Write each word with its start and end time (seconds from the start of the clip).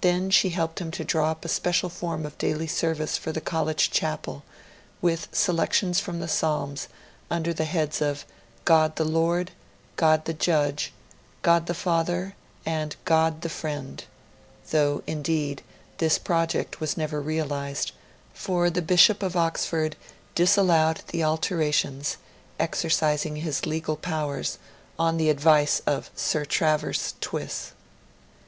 Then 0.00 0.28
she 0.30 0.48
helped 0.50 0.80
him 0.80 0.90
to 0.90 1.04
draw 1.04 1.30
up 1.30 1.44
a 1.44 1.48
special 1.48 1.88
form 1.88 2.26
of 2.26 2.36
daily 2.36 2.66
service 2.66 3.16
for 3.16 3.30
the 3.30 3.40
College 3.40 3.92
Chapel, 3.92 4.42
with 5.00 5.28
selections 5.30 6.00
from 6.00 6.18
the 6.18 6.26
Psalms 6.26 6.88
under 7.30 7.54
the 7.54 7.64
heads 7.64 8.00
of 8.02 8.26
'God 8.64 8.96
the 8.96 9.04
Lord, 9.04 9.52
God 9.94 10.24
the 10.24 10.34
judge, 10.34 10.92
God 11.42 11.66
the 11.66 11.74
Father, 11.76 12.34
and 12.66 12.96
God 13.04 13.42
the 13.42 13.48
Friend' 13.48 14.02
though, 14.70 15.04
indeed, 15.06 15.62
this 15.98 16.18
project 16.18 16.80
was 16.80 16.96
never 16.96 17.20
realised; 17.20 17.92
for 18.34 18.68
the 18.68 18.82
Bishop 18.82 19.22
of 19.22 19.36
Oxford 19.36 19.94
disallowed 20.34 21.02
the 21.12 21.22
alterations, 21.22 22.16
exercising 22.58 23.36
his 23.36 23.64
legal 23.64 23.94
powers, 23.94 24.58
on 24.98 25.18
the 25.18 25.30
advice 25.30 25.80
of 25.86 26.10
Sir 26.16 26.44
Travers 26.44 27.14
Twiss. 27.20 27.70